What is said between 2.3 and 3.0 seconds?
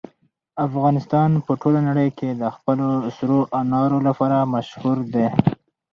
د خپلو